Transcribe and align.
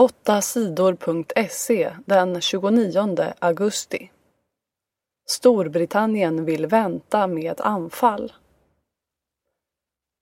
8 0.00 0.42
sidor.se 0.42 1.96
den 2.06 2.40
29 2.40 3.32
augusti. 3.38 4.10
Storbritannien 5.28 6.44
vill 6.44 6.66
vänta 6.66 7.26
med 7.26 7.60
anfall. 7.60 8.32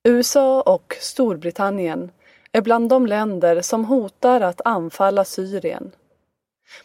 USA 0.09 0.63
och 0.63 0.97
Storbritannien 1.01 2.11
är 2.53 2.61
bland 2.61 2.89
de 2.89 3.07
länder 3.07 3.63
som 3.63 3.85
hotar 3.85 4.41
att 4.41 4.61
anfalla 4.65 5.25
Syrien. 5.25 5.93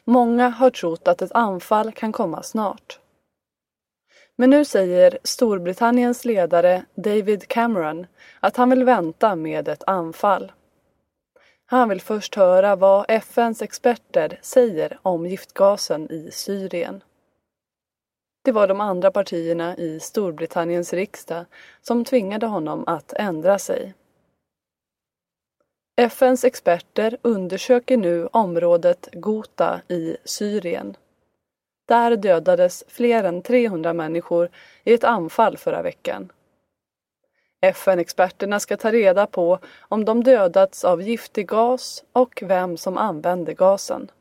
Många 0.04 0.50
har 0.50 0.70
trott 0.70 1.08
att 1.08 1.22
ett 1.22 1.32
anfall 1.32 1.92
kan 1.92 2.12
komma 2.12 2.44
snart. 2.44 3.00
Men 4.36 4.50
nu 4.50 4.66
säger 4.66 5.20
Storbritanniens 5.24 6.26
ledare 6.26 6.86
David 6.96 7.48
Cameron 7.48 8.08
att 8.40 8.58
han 8.58 8.70
vill 8.70 8.84
vänta 8.84 9.36
med 9.36 9.68
ett 9.68 9.84
anfall. 9.88 10.52
Han 11.74 11.90
vill 11.90 12.02
först 12.02 12.36
höra 12.36 12.76
vad 12.76 13.06
FNs 13.08 13.62
experter 13.62 14.40
säger 14.42 15.00
om 15.02 15.26
giftgasen 15.26 16.12
i 16.12 16.32
Syrien. 16.32 17.04
Det 18.44 18.52
var 18.52 18.68
de 18.68 18.82
andra 18.82 19.12
partierna 19.12 19.78
i 19.78 20.00
Storbritanniens 20.00 20.94
riksdag 20.94 21.46
som 21.82 22.06
tvingade 22.06 22.46
honom 22.46 22.84
att 22.88 23.14
ändra 23.14 23.60
sig. 23.60 23.94
FNs 26.02 26.44
experter 26.44 27.18
undersöker 27.22 27.98
nu 27.98 28.28
området 28.28 29.10
Ghouta 29.12 29.82
i 29.88 30.18
Syrien. 30.26 30.98
Där 31.88 32.16
dödades 32.16 32.84
fler 32.88 33.24
än 33.24 33.42
300 33.42 33.94
människor 33.94 34.50
i 34.84 34.94
ett 34.94 35.04
anfall 35.04 35.58
förra 35.58 35.82
veckan. 35.82 36.32
FN-experterna 37.64 38.60
ska 38.60 38.78
ta 38.78 38.92
reda 38.92 39.28
på 39.28 39.60
om 39.80 40.06
de 40.06 40.24
dödats 40.24 40.86
av 40.86 41.02
giftig 41.02 41.48
gas 41.48 42.04
och 42.14 42.44
vem 42.46 42.78
som 42.78 42.98
använde 42.98 43.54
gasen. 43.54 44.12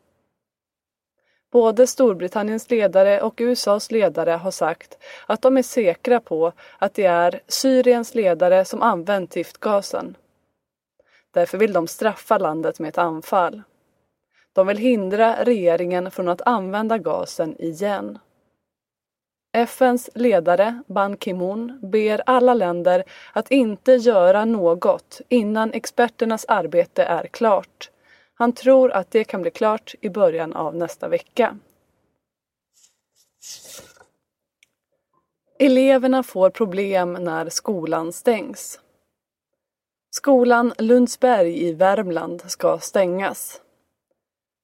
Både 1.53 1.87
Storbritanniens 1.87 2.71
ledare 2.71 3.21
och 3.21 3.35
USAs 3.37 3.91
ledare 3.91 4.31
har 4.31 4.51
sagt 4.51 4.99
att 5.27 5.43
de 5.43 5.57
är 5.57 5.63
säkra 5.63 6.21
på 6.21 6.53
att 6.79 6.95
det 6.95 7.05
är 7.05 7.41
Syriens 7.49 8.15
ledare 8.15 8.65
som 8.65 8.83
använt 8.83 9.37
giftgasen. 9.37 10.17
Därför 11.31 11.59
vill 11.59 11.73
de 11.73 11.87
straffa 11.87 12.39
landet 12.39 12.79
med 12.79 12.89
ett 12.89 12.99
anfall. 12.99 13.63
De 14.53 14.67
vill 14.67 14.79
hindra 14.79 15.45
regeringen 15.45 16.11
från 16.11 16.29
att 16.29 16.43
använda 16.43 16.99
gasen 16.99 17.63
igen. 17.63 18.19
FNs 19.53 20.11
ledare 20.15 20.83
Ban 20.87 21.17
Ki-Moon 21.17 21.79
ber 21.83 22.23
alla 22.27 22.55
länder 22.55 23.05
att 23.33 23.51
inte 23.51 23.93
göra 23.93 24.45
något 24.45 25.21
innan 25.29 25.73
experternas 25.73 26.45
arbete 26.49 27.05
är 27.05 27.27
klart. 27.27 27.91
Han 28.35 28.53
tror 28.53 28.91
att 28.91 29.11
det 29.11 29.25
kan 29.25 29.43
bli 29.43 29.51
klart 29.51 29.95
i 30.01 30.09
början 30.09 30.53
av 30.53 30.77
nästa 30.77 31.09
vecka. 31.09 31.59
Eleverna 35.59 36.23
får 36.23 36.51
problem 36.51 37.13
när 37.13 37.49
skolan 37.49 38.13
stängs. 38.13 38.81
Skolan 40.11 40.73
Lundsberg 40.79 41.69
i 41.69 41.73
Värmland 41.73 42.43
ska 42.47 42.79
stängas. 42.79 43.61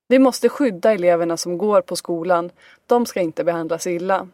Vi 0.08 0.18
måste 0.18 0.48
skydda 0.48 0.92
eleverna 0.92 1.36
som 1.36 1.58
går 1.58 1.80
på 1.80 1.96
skolan. 1.96 2.50
De 2.86 3.06
ska 3.06 3.20
inte 3.20 3.44
behandlas 3.44 3.86
illa. 3.86 4.28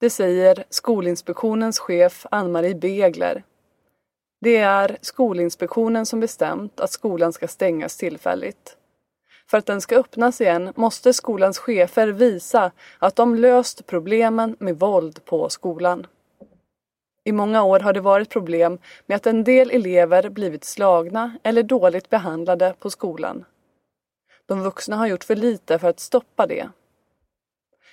Det 0.00 0.10
säger 0.10 0.64
Skolinspektionens 0.70 1.78
chef 1.78 2.26
Ann-Marie 2.30 2.74
Begler. 2.74 3.42
Det 4.40 4.56
är 4.56 4.96
Skolinspektionen 5.00 6.06
som 6.06 6.20
bestämt 6.20 6.80
att 6.80 6.90
skolan 6.90 7.32
ska 7.32 7.48
stängas 7.48 7.96
tillfälligt. 7.96 8.76
För 9.50 9.58
att 9.58 9.66
den 9.66 9.80
ska 9.80 9.96
öppnas 9.96 10.40
igen 10.40 10.72
måste 10.76 11.12
skolans 11.12 11.58
chefer 11.58 12.08
visa 12.08 12.72
att 12.98 13.16
de 13.16 13.34
löst 13.34 13.86
problemen 13.86 14.56
med 14.58 14.78
våld 14.78 15.24
på 15.24 15.48
skolan. 15.48 16.06
I 17.24 17.32
många 17.32 17.62
år 17.62 17.80
har 17.80 17.92
det 17.92 18.00
varit 18.00 18.30
problem 18.30 18.78
med 19.06 19.16
att 19.16 19.26
en 19.26 19.44
del 19.44 19.70
elever 19.70 20.28
blivit 20.28 20.64
slagna 20.64 21.36
eller 21.42 21.62
dåligt 21.62 22.10
behandlade 22.10 22.74
på 22.78 22.90
skolan. 22.90 23.44
De 24.46 24.62
vuxna 24.62 24.96
har 24.96 25.06
gjort 25.06 25.24
för 25.24 25.36
lite 25.36 25.78
för 25.78 25.88
att 25.88 26.00
stoppa 26.00 26.46
det. 26.46 26.68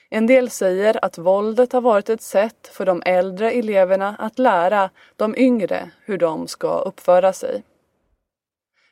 En 0.09 0.27
del 0.27 0.49
säger 0.49 1.05
att 1.05 1.17
våldet 1.17 1.73
har 1.73 1.81
varit 1.81 2.09
ett 2.09 2.21
sätt 2.21 2.69
för 2.73 2.85
de 2.85 3.01
äldre 3.05 3.51
eleverna 3.51 4.15
att 4.19 4.39
lära 4.39 4.89
de 5.15 5.37
yngre 5.37 5.91
hur 6.05 6.17
de 6.17 6.47
ska 6.47 6.79
uppföra 6.79 7.33
sig. 7.33 7.63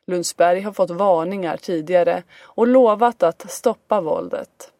Lundsberg 0.07 0.61
har 0.61 0.73
fått 0.73 0.89
varningar 0.89 1.57
tidigare 1.57 2.23
och 2.41 2.67
lovat 2.67 3.23
att 3.23 3.51
stoppa 3.51 4.01
våldet. 4.01 4.71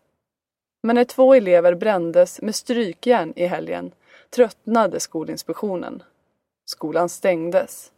Men 0.84 0.95
när 0.95 1.03
två 1.03 1.34
elever 1.34 1.75
brändes 1.75 2.41
med 2.41 2.56
strykjärn 2.56 3.34
i 3.35 3.45
helgen 3.45 3.91
tröttnade 4.29 5.00
Skolinspektionen. 5.00 6.03
Skolan 6.66 7.09
stängdes. 7.09 7.91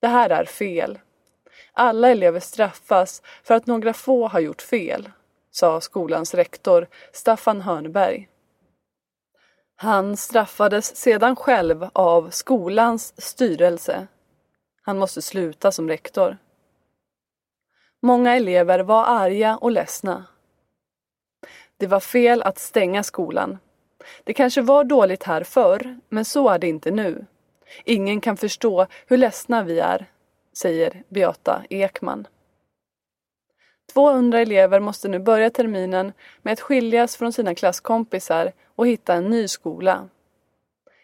Det 0.00 0.06
här 0.06 0.30
är 0.30 0.44
fel. 0.44 0.98
Alla 1.72 2.10
elever 2.10 2.40
straffas 2.40 3.22
för 3.42 3.54
att 3.54 3.66
några 3.66 3.92
få 3.92 4.28
har 4.28 4.40
gjort 4.40 4.62
fel, 4.62 5.10
sa 5.56 5.80
skolans 5.80 6.34
rektor 6.34 6.88
Staffan 7.12 7.60
Hörnberg. 7.60 8.28
Han 9.76 10.16
straffades 10.16 10.96
sedan 10.96 11.36
själv 11.36 11.88
av 11.92 12.30
skolans 12.30 13.20
styrelse. 13.20 14.06
Han 14.82 14.98
måste 14.98 15.22
sluta 15.22 15.72
som 15.72 15.88
rektor. 15.88 16.36
Många 18.02 18.36
elever 18.36 18.78
var 18.80 19.04
arga 19.04 19.56
och 19.56 19.70
ledsna. 19.70 20.24
Det 21.76 21.86
var 21.86 22.00
fel 22.00 22.42
att 22.42 22.58
stänga 22.58 23.02
skolan. 23.02 23.58
Det 24.24 24.34
kanske 24.34 24.62
var 24.62 24.84
dåligt 24.84 25.22
här 25.22 25.44
förr, 25.44 26.00
men 26.08 26.24
så 26.24 26.48
är 26.48 26.58
det 26.58 26.68
inte 26.68 26.90
nu. 26.90 27.26
Ingen 27.84 28.20
kan 28.20 28.36
förstå 28.36 28.86
hur 29.06 29.16
ledsna 29.16 29.62
vi 29.62 29.80
är, 29.80 30.06
säger 30.52 31.02
Beata 31.08 31.62
Ekman. 31.70 32.26
200 33.92 34.40
elever 34.40 34.80
måste 34.80 35.08
nu 35.08 35.18
börja 35.18 35.50
terminen 35.50 36.12
med 36.42 36.52
att 36.52 36.60
skiljas 36.60 37.16
från 37.16 37.32
sina 37.32 37.54
klasskompisar 37.54 38.52
och 38.74 38.86
hitta 38.86 39.14
en 39.14 39.30
ny 39.30 39.48
skola. 39.48 40.08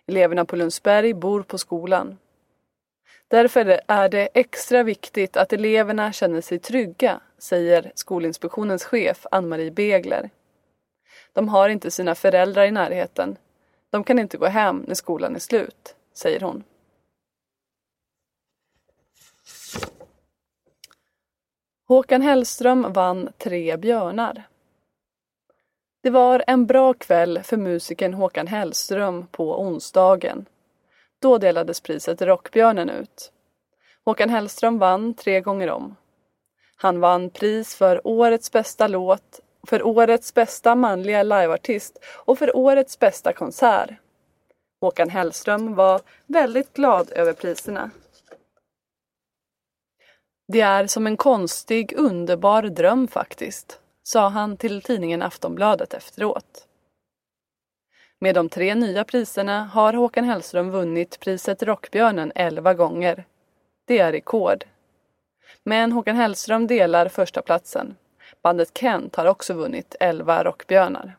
Eleverna 0.07 0.45
på 0.45 0.57
Lundsberg 0.57 1.15
bor 1.15 1.43
på 1.43 1.59
skolan. 1.59 2.19
Därför 3.29 3.81
är 3.89 4.09
det 4.09 4.29
extra 4.35 4.83
viktigt 4.83 5.37
att 5.37 5.53
eleverna 5.53 6.13
känner 6.13 6.41
sig 6.41 6.59
trygga, 6.59 7.21
säger 7.39 7.93
Skolinspektionens 7.95 8.85
chef 8.85 9.27
Ann-Marie 9.31 9.71
Begler. 9.71 10.31
De 11.33 11.49
har 11.49 11.69
inte 11.69 11.91
sina 11.91 12.15
föräldrar 12.15 12.65
i 12.65 12.71
närheten. 12.71 13.37
De 13.91 14.05
kan 14.05 14.19
inte 14.19 14.37
gå 14.37 14.47
hem 14.47 14.85
när 14.89 14.95
skolan 14.95 15.35
är 15.35 15.41
slut, 15.41 15.95
säger 16.15 16.41
hon. 16.41 16.65
Håkan 21.89 22.23
Hellström 22.23 22.93
vann 22.93 23.29
tre 23.39 23.77
björnar. 23.77 24.43
Det 26.03 26.11
var 26.11 26.45
en 26.47 26.67
bra 26.67 26.95
kväll 26.95 27.41
för 27.43 27.57
musikern 27.57 28.15
Håkan 28.15 28.47
Hellström 28.47 29.27
på 29.27 29.61
onsdagen. 29.61 30.47
Då 31.19 31.39
delades 31.39 31.81
priset 31.81 32.23
Rockbjörnen 32.23 32.91
ut. 32.91 33.33
Håkan 34.05 34.31
Hellström 34.31 34.79
vann 34.79 35.15
tre 35.15 35.41
gånger 35.41 35.71
om. 35.71 35.97
Han 36.77 37.01
vann 37.01 37.31
pris 37.31 37.75
för 37.75 38.07
årets 38.07 38.53
bästa 38.53 38.89
låt, 38.89 39.41
för 39.67 39.87
årets 39.87 40.35
bästa 40.35 40.75
manliga 40.75 41.23
liveartist 41.23 41.99
och 42.25 42.39
för 42.39 42.57
årets 42.57 42.99
bästa 42.99 43.33
konsert. 43.33 43.91
Håkan 44.81 45.11
Hellström 45.11 45.75
var 45.75 46.01
väldigt 46.27 46.73
glad 46.73 47.11
över 47.11 47.33
priserna. 47.33 47.91
Det 50.53 50.61
är 50.61 50.87
som 50.87 51.07
en 51.07 51.17
konstig, 51.17 51.93
underbar 51.97 52.63
dröm 52.63 53.09
faktiskt, 53.09 53.81
sa 54.03 54.29
han 54.29 54.57
till 54.57 54.83
tidningen 54.83 55.23
Aftonbladet 55.23 55.95
efteråt. 55.95 56.69
Med 58.19 58.35
de 58.35 58.49
tre 58.49 58.75
nya 58.75 59.05
priserna 59.05 59.65
har 59.65 59.93
Håkan 59.93 60.25
Hellström 60.25 60.71
vunnit 60.71 61.21
priset 61.21 61.63
Rockbjörnen 61.63 62.33
elva 62.35 62.75
gånger. 62.75 63.25
Det 63.85 63.99
är 63.99 64.13
rekord. 64.13 64.65
Men 65.65 65.93
Håkan 65.93 66.17
Hellström 66.17 66.67
delar 66.67 67.09
första 67.09 67.43
platsen. 67.43 67.97
Bandet 68.43 68.79
Kent 68.79 69.17
har 69.17 69.27
också 69.27 69.55
vunnit 69.55 69.97
elva 70.01 70.45
Rockbjörnar. 70.45 71.17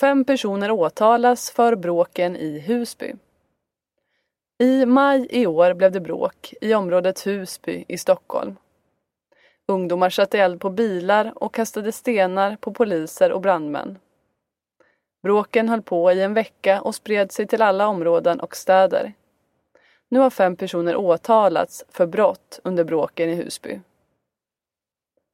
Fem 0.00 0.24
personer 0.24 0.70
åtalas 0.70 1.50
för 1.50 1.76
bråken 1.76 2.36
i 2.36 2.58
Husby. 2.58 3.14
I 4.60 4.86
maj 4.86 5.26
i 5.30 5.46
år 5.46 5.74
blev 5.74 5.92
det 5.92 6.00
bråk 6.00 6.54
i 6.60 6.74
området 6.74 7.26
Husby 7.26 7.84
i 7.88 7.98
Stockholm. 7.98 8.56
Ungdomar 9.66 10.10
satte 10.10 10.38
eld 10.38 10.60
på 10.60 10.70
bilar 10.70 11.32
och 11.36 11.54
kastade 11.54 11.92
stenar 11.92 12.56
på 12.56 12.72
poliser 12.72 13.32
och 13.32 13.40
brandmän. 13.40 13.98
Bråken 15.22 15.68
höll 15.68 15.82
på 15.82 16.12
i 16.12 16.22
en 16.22 16.34
vecka 16.34 16.80
och 16.80 16.94
spred 16.94 17.32
sig 17.32 17.46
till 17.46 17.62
alla 17.62 17.86
områden 17.86 18.40
och 18.40 18.56
städer. 18.56 19.12
Nu 20.08 20.18
har 20.18 20.30
fem 20.30 20.56
personer 20.56 20.96
åtalats 20.96 21.84
för 21.88 22.06
brott 22.06 22.60
under 22.64 22.84
bråken 22.84 23.28
i 23.28 23.34
Husby. 23.34 23.80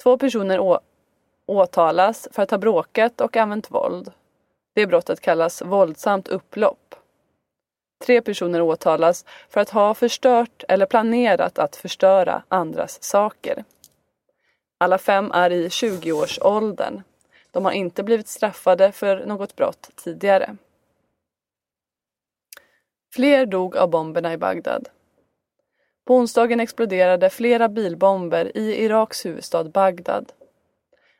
Två 0.02 0.18
personer 0.18 0.80
åtalas 1.46 2.28
för 2.32 2.42
att 2.42 2.50
ha 2.50 2.58
bråkat 2.58 3.20
och 3.20 3.36
använt 3.36 3.70
våld. 3.70 4.12
Det 4.74 4.86
brottet 4.86 5.20
kallas 5.20 5.62
våldsamt 5.62 6.28
upplopp. 6.28 6.94
Tre 8.04 8.20
personer 8.20 8.60
åtalas 8.60 9.24
för 9.48 9.60
att 9.60 9.70
ha 9.70 9.94
förstört 9.94 10.64
eller 10.68 10.86
planerat 10.86 11.58
att 11.58 11.76
förstöra 11.76 12.42
andras 12.48 13.02
saker. 13.02 13.64
Alla 14.78 14.98
fem 14.98 15.30
är 15.32 15.50
i 15.50 15.68
20-årsåldern. 15.68 17.02
De 17.50 17.64
har 17.64 17.72
inte 17.72 18.02
blivit 18.02 18.28
straffade 18.28 18.92
för 18.92 19.26
något 19.26 19.56
brott 19.56 19.90
tidigare. 19.96 20.56
Fler 23.14 23.46
dog 23.46 23.76
av 23.76 23.90
bomberna 23.90 24.32
i 24.32 24.36
Bagdad. 24.36 24.88
På 26.04 26.16
onsdagen 26.16 26.60
exploderade 26.60 27.30
flera 27.30 27.68
bilbomber 27.68 28.56
i 28.56 28.84
Iraks 28.84 29.26
huvudstad 29.26 29.64
Bagdad. 29.64 30.32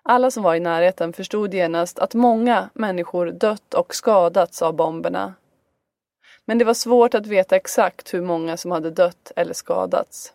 Alla 0.03 0.31
som 0.31 0.43
var 0.43 0.55
i 0.55 0.61
närheten 0.61 1.13
förstod 1.13 1.55
genast 1.55 1.99
att 1.99 2.15
många 2.15 2.71
människor 2.75 3.31
dött 3.31 3.75
och 3.75 3.95
skadats 3.95 4.63
av 4.63 4.75
bomberna. 4.75 5.35
Men 6.47 6.59
det 6.59 6.65
var 6.65 6.75
svårt 6.75 7.15
att 7.15 7.27
veta 7.27 7.57
exakt 7.57 8.15
hur 8.15 8.23
många 8.23 8.57
som 8.57 8.71
hade 8.71 8.91
dött 8.91 9.33
eller 9.37 9.53
skadats. 9.53 10.33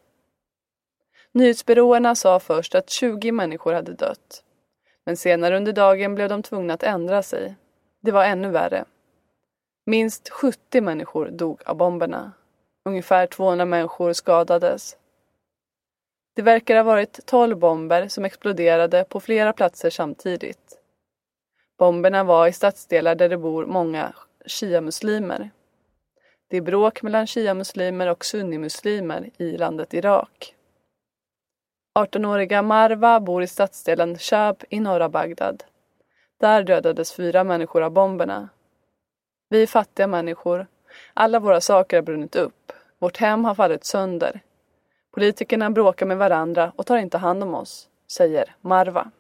Nyhetsbyråerna 1.32 2.16
sa 2.16 2.40
först 2.40 2.76
att 2.76 2.90
20 2.90 3.32
människor 3.32 3.74
hade 3.74 3.94
dött. 3.94 4.44
Men 5.06 5.18
senare 5.18 5.58
under 5.58 5.74
dagen 5.74 6.16
blev 6.16 6.30
de 6.30 6.44
tvungna 6.44 6.74
att 6.74 6.84
ändra 6.84 7.24
sig. 7.24 7.56
Det 8.02 8.12
var 8.12 8.26
ännu 8.26 8.50
värre. 8.50 8.86
Minst 9.86 10.30
70 10.30 10.82
människor 10.82 11.30
dog 11.30 11.62
av 11.66 11.76
bomberna. 11.76 12.32
Ungefär 12.86 13.28
200 13.28 13.66
människor 13.66 14.14
skadades. 14.14 14.98
Det 16.36 16.42
verkar 16.42 16.76
ha 16.76 16.84
varit 16.84 17.26
12 17.26 17.58
bomber 17.58 18.08
som 18.08 18.26
exploderade 18.26 19.04
på 19.04 19.20
flera 19.20 19.54
platser 19.54 19.90
samtidigt. 19.90 20.80
Bomberna 21.78 22.24
var 22.24 22.48
i 22.48 22.54
stadsdelar 22.54 23.16
där 23.16 23.30
det 23.30 23.38
bor 23.38 23.66
många 23.66 24.14
shia-muslimer. 24.46 25.50
Det 26.50 26.58
är 26.58 26.62
bråk 26.62 27.02
mellan 27.02 27.28
shia-muslimer 27.28 28.08
och 28.08 28.26
sunnimuslimer 28.26 29.30
i 29.38 29.58
landet 29.58 29.94
Irak. 29.94 30.56
18-åriga 32.00 32.62
Marwa 32.62 33.20
bor 33.20 33.44
i 33.44 33.48
stadsdelen 33.48 34.18
Shab 34.18 34.64
i 34.70 34.80
norra 34.80 35.10
Bagdad. 35.10 35.64
Där 36.40 36.64
dödades 36.64 37.14
fyra 37.14 37.44
människor 37.44 37.84
av 37.84 37.92
bomberna. 37.92 38.50
Vi 39.50 39.64
är 39.64 39.68
fattiga 39.68 40.08
människor. 40.08 40.68
Alla 41.14 41.40
våra 41.40 41.62
saker 41.62 41.98
har 41.98 42.02
brunnit 42.02 42.36
upp. 42.36 42.72
Vårt 43.00 43.18
hem 43.18 43.46
har 43.46 43.56
fallit 43.56 43.86
sönder. 43.86 44.40
Politikerna 45.12 45.70
bråkar 45.70 46.06
med 46.06 46.18
varandra 46.18 46.72
och 46.76 46.86
tar 46.86 46.98
inte 46.98 47.18
hand 47.18 47.44
om 47.44 47.56
oss, 47.56 47.90
säger 48.08 48.56
Marwa. 48.62 49.12